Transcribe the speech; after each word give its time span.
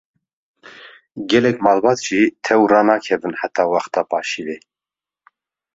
Gelek 1.29 1.57
malbat 1.65 1.99
jî 2.07 2.21
tew 2.43 2.61
ranakevin 2.71 3.35
heta 3.41 3.63
wexta 3.73 4.01
paşîvê. 4.09 4.57